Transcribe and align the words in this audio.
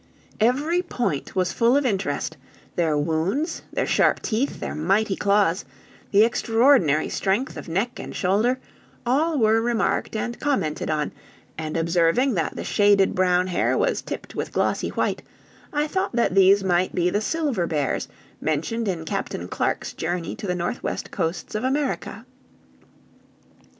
Every 0.39 0.81
point 0.81 1.35
was 1.35 1.53
full 1.53 1.77
of 1.77 1.85
interest, 1.85 2.35
their 2.75 2.97
wounds, 2.97 3.61
their 3.71 3.85
sharp 3.85 4.19
teeth, 4.23 4.59
their 4.59 4.73
mighty 4.73 5.15
claws, 5.15 5.63
the 6.09 6.23
extraordinary 6.23 7.07
strength 7.07 7.55
of 7.55 7.69
neck 7.69 7.99
and 7.99 8.15
shoulder, 8.15 8.57
all 9.05 9.37
were 9.37 9.61
remarked 9.61 10.15
and 10.15 10.39
commented 10.39 10.89
on, 10.89 11.11
and 11.55 11.77
observing 11.77 12.33
that 12.33 12.55
the 12.55 12.63
shaded 12.63 13.13
brown 13.13 13.45
hair 13.45 13.77
was 13.77 14.01
tipped 14.01 14.33
with 14.33 14.51
glossy 14.51 14.89
white, 14.89 15.21
I 15.71 15.85
thought 15.85 16.15
that 16.15 16.33
these 16.33 16.63
might 16.63 16.95
be 16.95 17.11
the 17.11 17.21
silver 17.21 17.67
bears 17.67 18.07
mentioned 18.41 18.87
in 18.87 19.05
Captain 19.05 19.47
Clarke's 19.47 19.93
journey 19.93 20.35
to 20.37 20.47
the 20.47 20.55
northwest 20.55 21.11
coasts 21.11 21.53
of 21.53 21.63
America. 21.63 22.25